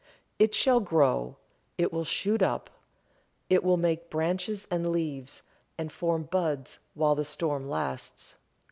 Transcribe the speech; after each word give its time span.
"It 0.39 0.55
shall 0.55 0.79
grow, 0.79 1.37
it 1.77 1.93
will 1.93 2.03
shoot 2.05 2.41
up, 2.41 2.71
it 3.51 3.63
will 3.63 3.77
make 3.77 4.09
branches 4.09 4.65
and 4.71 4.89
leaves, 4.91 5.43
and 5.77 5.91
form 5.91 6.23
buds 6.23 6.79
while 6.95 7.13
the 7.13 7.23
storm 7.23 7.69
lasts. 7.69 8.35